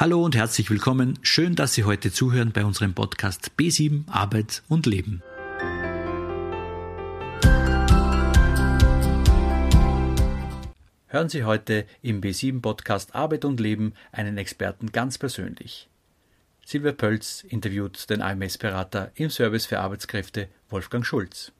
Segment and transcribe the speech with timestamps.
[0.00, 1.18] Hallo und herzlich willkommen.
[1.20, 5.22] Schön, dass Sie heute zuhören bei unserem Podcast B7 Arbeit und Leben.
[11.08, 15.90] Hören Sie heute im B7 Podcast Arbeit und Leben einen Experten ganz persönlich.
[16.64, 21.52] Silvia Pölz interviewt den AMS-Berater im Service für Arbeitskräfte Wolfgang Schulz.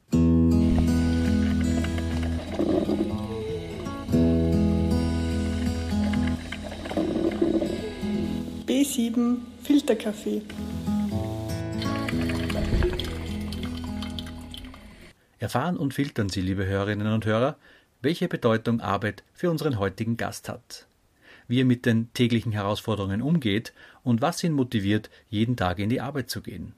[8.71, 10.43] B7 Filterkaffee.
[15.41, 17.57] Erfahren und filtern Sie, liebe Hörerinnen und Hörer,
[18.01, 20.87] welche Bedeutung Arbeit für unseren heutigen Gast hat,
[21.49, 23.73] wie er mit den täglichen Herausforderungen umgeht
[24.05, 26.75] und was ihn motiviert, jeden Tag in die Arbeit zu gehen.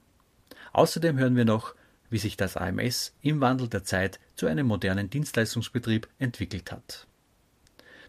[0.71, 1.75] Außerdem hören wir noch,
[2.09, 7.05] wie sich das AMS im Wandel der Zeit zu einem modernen Dienstleistungsbetrieb entwickelt hat.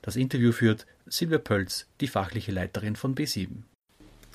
[0.01, 3.65] Das Interview führt Silvia Pölz, die fachliche Leiterin von B7.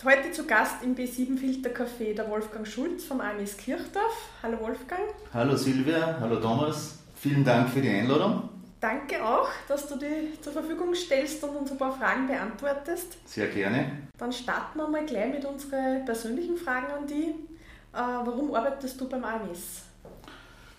[0.05, 4.29] Heute zu Gast im B7 Filtercafé der Wolfgang Schulz vom AMS Kirchdorf.
[4.41, 5.01] Hallo Wolfgang.
[5.33, 6.99] Hallo Silvia, hallo Thomas.
[7.17, 8.47] Vielen Dank für die Einladung.
[8.79, 13.17] Danke auch, dass du dich zur Verfügung stellst und uns ein paar Fragen beantwortest.
[13.25, 13.91] Sehr gerne.
[14.17, 17.27] Dann starten wir mal gleich mit unseren persönlichen Fragen an dich.
[17.27, 19.83] Äh, warum arbeitest du beim AMS?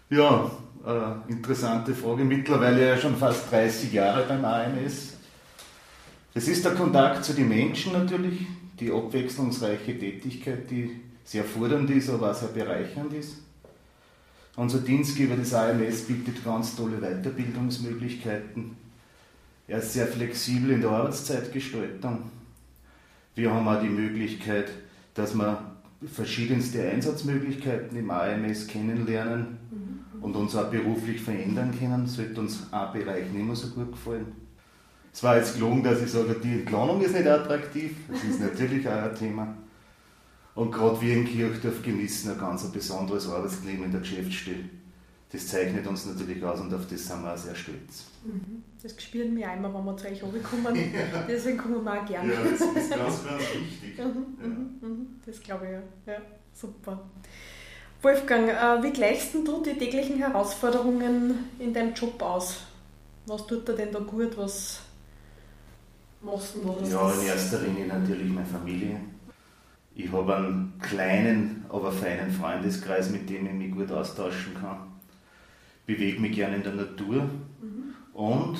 [0.09, 0.51] Ja,
[0.87, 2.25] äh, interessante Frage.
[2.25, 5.19] Mittlerweile ja schon fast 30 Jahre beim AMS.
[6.33, 8.47] Es ist der Kontakt zu den Menschen natürlich,
[8.81, 13.37] die abwechslungsreiche Tätigkeit, die sehr fordernd ist, aber auch sehr bereichernd ist.
[14.56, 18.77] Unser Dienstgeber des AMS bietet ganz tolle Weiterbildungsmöglichkeiten.
[19.69, 22.22] Er ist sehr flexibel in der Arbeitszeitgestaltung.
[23.37, 24.70] Wir haben auch die Möglichkeit,
[25.15, 25.77] dass wir
[26.12, 30.22] verschiedenste Einsatzmöglichkeiten im AMS kennenlernen mhm.
[30.22, 32.06] und uns auch beruflich verändern können.
[32.06, 34.33] Sollte uns ein Bereich nicht mehr so gut gefallen.
[35.12, 37.97] Es war jetzt gelungen, dass ich sage, die Entlohnung ist nicht attraktiv.
[38.08, 39.56] Das ist natürlich auch ein Thema.
[40.54, 44.65] Und gerade wir in Kirchdorf genießen ein ganz besonderes Arbeitsleben in der Geschäftsstelle.
[45.32, 48.06] Das zeichnet uns natürlich aus und auf das sind wir auch sehr stolz.
[48.25, 48.65] Mhm.
[48.82, 50.75] Das spüren wir einmal, wenn wir zu euch runterkommen.
[50.93, 51.22] ja.
[51.28, 52.32] Deswegen kommen wir auch gerne.
[52.32, 53.99] Ja, das ist ganz, ganz wichtig.
[53.99, 54.47] Mhm, ja.
[54.49, 55.06] Mhm, mhm.
[55.25, 56.12] das glaube ich ja.
[56.15, 56.20] ja.
[56.53, 57.09] Super.
[58.03, 62.62] Wolfgang, äh, wie gleichst du die täglichen Herausforderungen in deinem Job aus?
[63.26, 64.37] Was tut dir denn da gut?
[64.37, 64.81] Was
[66.22, 66.88] machst du da?
[66.88, 69.00] Ja, in erster Linie natürlich meine Familie
[69.94, 74.78] ich habe einen kleinen, aber feinen Freundeskreis, mit dem ich mich gut austauschen kann.
[75.86, 77.94] Bewege mich gerne in der Natur mhm.
[78.12, 78.58] und,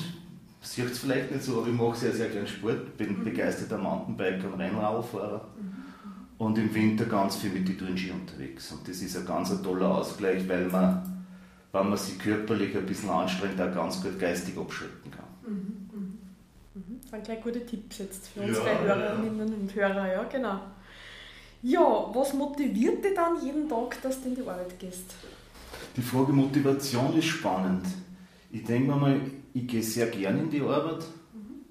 [0.61, 3.23] sieht es vielleicht nicht so, aber ich mache sehr, sehr gerne Sport, bin mhm.
[3.23, 5.73] begeisterter Mountainbiker und Rennradfahrer mhm.
[6.37, 8.71] und im Winter ganz viel mit den Tourenski unterwegs.
[8.71, 11.25] Und das ist ein ganz ein toller Ausgleich, weil man,
[11.71, 15.51] wenn man sich körperlich ein bisschen anstrengt, auch ganz gut geistig abschalten kann.
[15.51, 15.80] Mhm.
[17.11, 19.53] Das sind gleich gute Tipps jetzt für unsere ja, Hörerinnen ja.
[19.53, 20.61] und Hörer, ja genau.
[21.61, 25.13] Ja, was motiviert dich dann jeden Tag, dass du in die Arbeit gehst?
[25.97, 27.85] Die Frage Motivation ist spannend.
[28.49, 29.21] Ich denke mir mal,
[29.53, 31.03] ich gehe sehr gern in die Arbeit.
[31.33, 31.65] Mhm.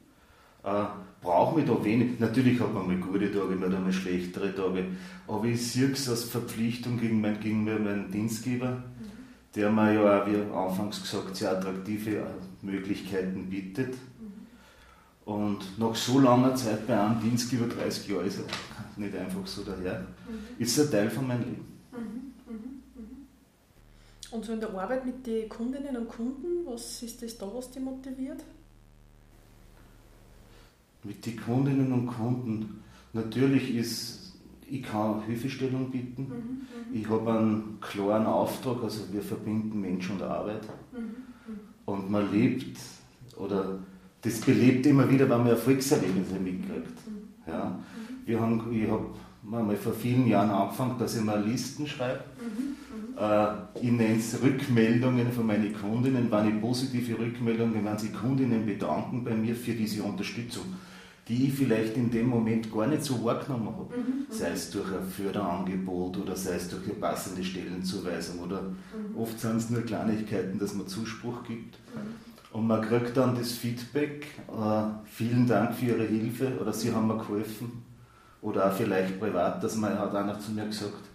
[0.63, 0.85] Äh,
[1.23, 2.21] brauche mich da wenig.
[2.21, 4.85] Natürlich hat man mal gute Tage, man hat mal schlechtere Tage.
[5.27, 9.11] Aber ich sehe es als Verpflichtung gegen, mein, gegen meinen Dienstgeber, mhm.
[9.55, 12.25] der mir ja auch, wie anfangs gesagt, sehr attraktive äh,
[12.61, 13.95] Möglichkeiten bietet.
[15.31, 15.45] Mhm.
[15.45, 19.63] Und nach so langer Zeit bei einem Dienstgeber, 30 Jahre, ist er nicht einfach so
[19.63, 20.01] daher.
[20.01, 20.63] Mhm.
[20.63, 21.65] Ist ein Teil von meinem Leben.
[21.93, 23.27] Mhm, mhm, mhm.
[24.31, 27.71] Und so in der Arbeit mit den Kundinnen und Kunden, was ist das da, was
[27.71, 28.43] dich motiviert?
[31.03, 32.83] Mit den Kundinnen und Kunden,
[33.13, 34.35] natürlich ist,
[34.69, 36.23] ich kann Hilfestellung bieten.
[36.29, 37.01] Mhm, mhm.
[37.01, 40.63] ich habe einen klaren Auftrag, also wir verbinden Mensch und Arbeit.
[41.87, 42.77] Und man lebt,
[43.37, 43.81] oder
[44.23, 46.99] das belebt immer wieder, wenn man Erfolgserlebnisse mitkriegt.
[47.47, 47.79] Ja.
[48.27, 49.07] Wir haben, ich habe
[49.43, 52.25] mal vor vielen Jahren angefangen, dass ich mal Listen schreibe.
[53.19, 53.47] Äh,
[53.81, 59.25] ich nenne es Rückmeldungen von meinen Kundinnen, wenn ich positive Rückmeldungen, wenn sich Kundinnen bedanken
[59.25, 60.65] bei mir für diese Unterstützung,
[61.29, 63.97] die ich vielleicht in dem Moment gar nicht so wahrgenommen habe.
[63.97, 64.27] Mhm.
[64.31, 69.17] sei es durch ein Förderangebot oder sei es durch eine passende Stellenzuweisung oder mhm.
[69.17, 71.79] oft sind es nur Kleinigkeiten, dass man Zuspruch gibt.
[71.95, 72.01] Mhm.
[72.53, 77.07] Und man kriegt dann das Feedback, äh, vielen Dank für Ihre Hilfe oder Sie haben
[77.07, 77.85] mir geholfen.
[78.43, 81.11] Oder auch vielleicht privat, dass man hat einer zu mir gesagt,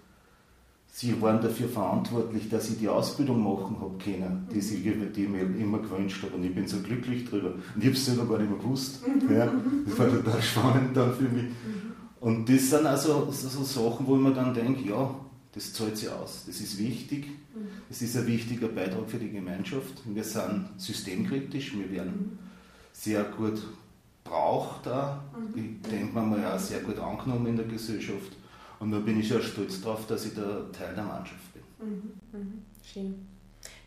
[0.97, 5.29] Sie waren dafür verantwortlich, dass ich die Ausbildung machen habe können, die, sie, die ich
[5.29, 6.35] mir immer gewünscht habe.
[6.35, 7.49] Und ich bin so glücklich drüber.
[7.49, 9.05] Und ich habe es selber gar nicht mehr gewusst.
[9.05, 9.35] Mhm.
[9.35, 9.51] Ja,
[9.85, 11.43] das war total spannend dann für mich.
[11.43, 11.95] Mhm.
[12.21, 15.13] Und das sind also so, so Sachen, wo ich mir dann denke, ja,
[15.55, 16.43] das zahlt sich aus.
[16.45, 17.27] Das ist wichtig.
[17.27, 17.67] Mhm.
[17.89, 20.01] Es ist ein wichtiger Beitrag für die Gemeinschaft.
[20.05, 22.37] Wir sind systemkritisch, wir werden
[22.91, 23.61] sehr gut
[24.23, 25.23] braucht da.
[25.33, 25.79] Mhm.
[25.83, 28.33] Ich denke mal, ja sehr gut angenommen in der Gesellschaft.
[28.79, 31.63] Und da bin ich ja stolz darauf, dass ich da Teil der Mannschaft bin.
[31.79, 32.11] Mhm.
[32.33, 32.61] Mhm.
[32.83, 33.27] Schön.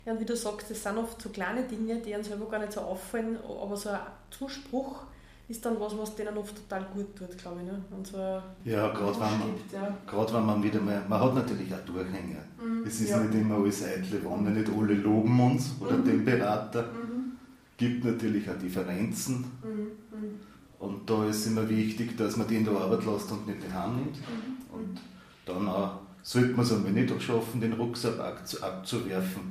[0.05, 2.59] Ja, und wie du sagst, das sind oft so kleine Dinge, die einem selber gar
[2.59, 3.99] nicht so auffallen, aber so ein
[4.31, 5.03] Zuspruch
[5.49, 7.65] ist dann was, was denen oft total gut tut, glaube ich.
[7.65, 7.81] Ne?
[7.89, 10.33] Und so ja, gerade wenn, man, ja.
[10.33, 12.43] wenn man wieder mal, man hat natürlich auch Durchhänger.
[12.63, 13.19] Mhm, es ist ja.
[13.19, 16.05] nicht immer alles eitle Wonne, nicht alle loben uns oder mhm.
[16.05, 16.83] den Berater.
[16.83, 17.31] Mhm.
[17.77, 19.37] gibt natürlich auch Differenzen.
[19.63, 20.39] Mhm, mhm.
[20.77, 23.95] Und da ist immer wichtig, dass man die in der Arbeit lässt und nicht daheim
[23.95, 24.17] nimmt.
[24.17, 25.01] Mhm, und
[25.47, 29.41] dann auch sollte man es einmal nicht schaffen, den Rucksack abzuwerfen,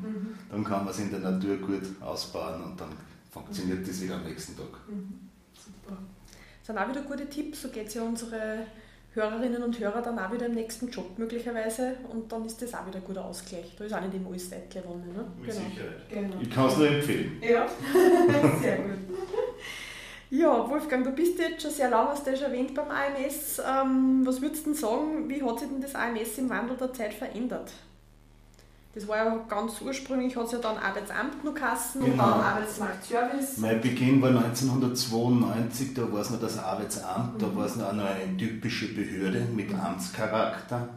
[0.49, 2.91] dann kann man es in der Natur gut ausbauen und dann
[3.31, 4.79] funktioniert das wieder am nächsten Tag.
[5.69, 5.99] Super.
[6.61, 8.67] Das sind auch wieder gute Tipps, so geht es ja unsere
[9.15, 12.87] Hörerinnen und Hörer dann auch wieder im nächsten Job möglicherweise und dann ist das auch
[12.87, 13.75] wieder ein guter Ausgleich.
[13.77, 15.13] Da ist auch nicht immer alles Eitle gewonnen.
[15.15, 15.25] Ne?
[15.41, 15.69] Mit genau.
[15.69, 16.09] Sicherheit.
[16.11, 16.37] Genau.
[16.41, 17.43] Ich kann es nur empfehlen.
[17.43, 17.67] Ja,
[18.61, 18.99] sehr gut.
[20.31, 23.61] Ja, Wolfgang, du bist jetzt schon sehr lange, hast du ja schon erwähnt beim AMS.
[23.61, 26.93] Ähm, was würdest du denn sagen, wie hat sich denn das AMS im Wandel der
[26.93, 27.73] Zeit verändert?
[28.99, 32.13] Das war ja ganz ursprünglich, hat es ja dann Arbeitsamt noch Kassen genau.
[32.15, 33.59] und dann Arbeitsmarktservice.
[33.59, 37.39] Mein Beginn war 1992, da war es noch das Arbeitsamt, mhm.
[37.39, 40.89] da war es noch eine typische Behörde mit Amtscharakter.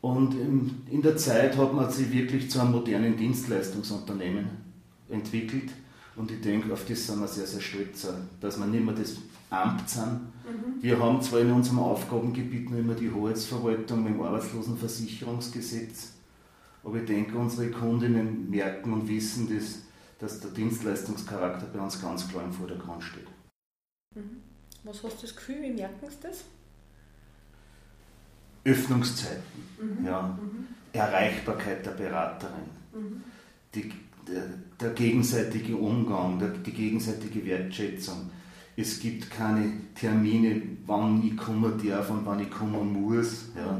[0.00, 4.48] Und in, in der Zeit hat man sich wirklich zu einem modernen Dienstleistungsunternehmen
[5.08, 5.70] entwickelt.
[6.16, 8.08] Und ich denke, auf das sind wir sehr, sehr stolz,
[8.40, 9.14] dass wir nicht mehr das
[9.50, 10.12] Amt sind.
[10.12, 10.82] Mhm.
[10.82, 16.17] Wir haben zwar in unserem Aufgabengebiet nur immer die Hoheitsverwaltung mit dem Arbeitslosenversicherungsgesetz,
[16.88, 19.82] aber ich denke, unsere Kundinnen merken und wissen, dass,
[20.18, 23.26] dass der Dienstleistungscharakter bei uns ganz klar im Vordergrund steht.
[24.14, 24.40] Mhm.
[24.84, 26.44] Was hast du das Gefühl, wie merken sie das?
[28.64, 29.42] Öffnungszeiten,
[29.80, 30.06] mhm.
[30.06, 30.38] Ja.
[30.40, 30.68] Mhm.
[30.94, 33.22] Erreichbarkeit der Beraterin, mhm.
[33.74, 33.92] die,
[34.26, 34.44] der,
[34.80, 38.30] der, gegenseitige Umgang, der, die gegenseitige Wertschätzung.
[38.76, 43.50] Es gibt keine Termine, wann ich kommen darf und wann ich kommen muss.
[43.54, 43.78] Ja.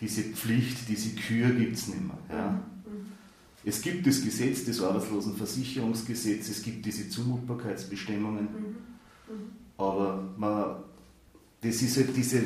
[0.00, 2.18] Diese Pflicht, diese Kür gibt es nicht mehr.
[2.30, 2.50] Ja.
[2.50, 2.60] Mhm.
[3.64, 9.34] Es gibt das Gesetz, das Arbeitslosenversicherungsgesetz, es gibt diese Zumutbarkeitsbestimmungen, mhm.
[9.34, 9.50] Mhm.
[9.76, 10.76] aber man,
[11.60, 12.44] das ist halt diese,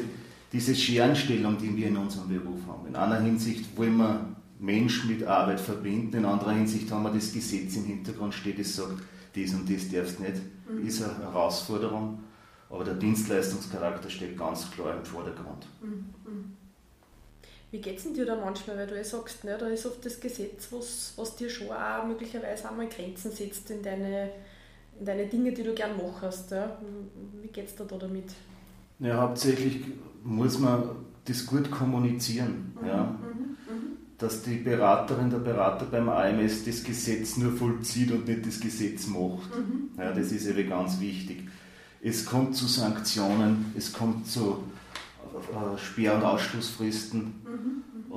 [0.53, 2.87] diese Scherenstellung, die wir in unserem Beruf haben.
[2.89, 7.33] In einer Hinsicht wollen wir Mensch mit Arbeit verbinden, in anderer Hinsicht haben wir das
[7.33, 9.03] Gesetz im Hintergrund steht, das sagt,
[9.35, 10.37] das und das darfst nicht,
[10.71, 10.87] mhm.
[10.87, 12.21] ist eine Herausforderung,
[12.69, 15.67] aber der Dienstleistungscharakter steht ganz klar im Vordergrund.
[15.83, 16.57] Mhm.
[17.71, 20.19] Wie geht es dir da manchmal, weil du ja sagst, ne, da ist oft das
[20.19, 24.31] Gesetz, was, was dir schon auch möglicherweise einmal Grenzen setzt in deine,
[24.99, 26.51] in deine Dinge, die du gern machst.
[26.51, 26.79] Ja?
[27.41, 28.31] Wie geht es dir da damit?
[28.99, 29.85] Ja, hauptsächlich
[30.25, 30.83] muss man
[31.25, 32.77] das gut kommunizieren.
[32.81, 33.05] Mhm, ja?
[33.05, 33.57] Mhm, mhm.
[34.19, 39.07] Dass die Beraterin, der Berater beim AMS das Gesetz nur vollzieht und nicht das Gesetz
[39.07, 39.57] macht.
[39.57, 39.91] Mhm.
[39.97, 41.49] Ja, das ist eben ganz wichtig.
[42.03, 44.65] Es kommt zu Sanktionen, es kommt zu
[45.35, 47.35] äh, Sperr- und Ausschlussfristen.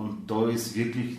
[0.04, 1.18] Und da ist wirklich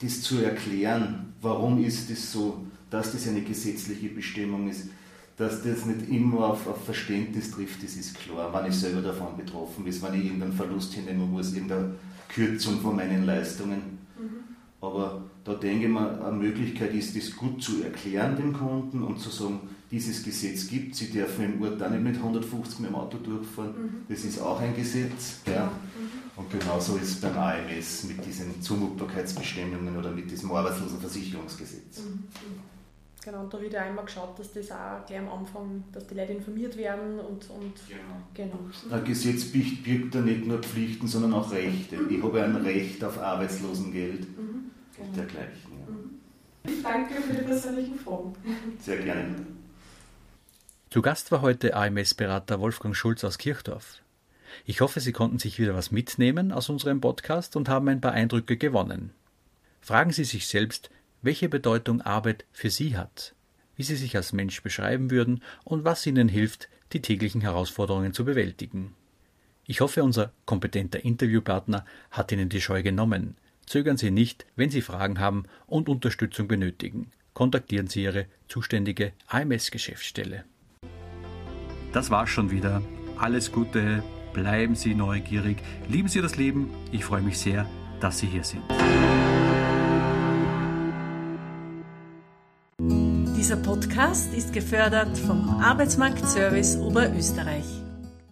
[0.00, 4.88] das zu erklären, warum ist das so, dass das eine gesetzliche Bestimmung ist,
[5.36, 9.36] dass das nicht immer auf, auf Verständnis trifft, das ist klar, wenn ich selber davon
[9.36, 11.94] betroffen bin, wenn ich irgendeinen Verlust hinnehmen muss, irgendeine
[12.28, 13.98] Kürzung von meinen Leistungen.
[14.16, 14.44] Mhm.
[14.80, 19.18] Aber da denke ich mal, eine Möglichkeit ist, das gut zu erklären dem Kunden und
[19.18, 19.60] zu sagen,
[19.90, 20.94] dieses Gesetz gibt.
[20.94, 23.72] Sie dürfen im Ort auch nicht mit 150 mit dem Auto durchfahren.
[23.72, 23.90] Mhm.
[24.08, 25.40] Das ist auch ein Gesetz.
[25.46, 25.72] Ja.
[26.40, 26.44] Mhm.
[26.44, 31.98] Und genauso ist es beim AMS mit diesen Zumutbarkeitsbestimmungen oder mit diesem Arbeitslosenversicherungsgesetz.
[31.98, 32.24] Mhm.
[33.22, 36.14] Genau, und da wird ja einmal geschaut, dass das auch gleich am Anfang, dass die
[36.14, 38.22] Leute informiert werden und, und genau.
[38.32, 38.58] genau.
[38.90, 41.98] Ein Gesetz birgt ja nicht nur Pflichten, sondern auch Rechte.
[41.98, 42.10] Mhm.
[42.10, 44.70] Ich habe ein Recht auf Arbeitslosengeld mhm.
[44.96, 45.08] genau.
[45.08, 45.70] und dergleichen.
[46.64, 46.72] Ja.
[46.82, 48.34] Danke für die persönlichen Fragen.
[48.80, 49.46] Sehr gerne.
[50.88, 54.00] Zu Gast war heute AMS-Berater Wolfgang Schulz aus Kirchdorf.
[54.64, 58.12] Ich hoffe, Sie konnten sich wieder was mitnehmen aus unserem Podcast und haben ein paar
[58.12, 59.12] Eindrücke gewonnen.
[59.80, 60.90] Fragen Sie sich selbst,
[61.22, 63.34] welche Bedeutung Arbeit für Sie hat,
[63.76, 68.24] wie Sie sich als Mensch beschreiben würden und was Ihnen hilft, die täglichen Herausforderungen zu
[68.24, 68.94] bewältigen.
[69.66, 73.36] Ich hoffe, unser kompetenter Interviewpartner hat Ihnen die Scheu genommen.
[73.66, 77.12] Zögern Sie nicht, wenn Sie Fragen haben und Unterstützung benötigen.
[77.34, 80.44] Kontaktieren Sie Ihre zuständige AMS-Geschäftsstelle.
[81.92, 82.82] Das war's schon wieder.
[83.16, 85.58] Alles Gute, bleiben Sie neugierig,
[85.88, 86.70] lieben Sie das Leben.
[86.92, 87.66] Ich freue mich sehr,
[88.00, 88.62] dass Sie hier sind.
[93.36, 97.79] Dieser Podcast ist gefördert vom Arbeitsmarktservice Oberösterreich.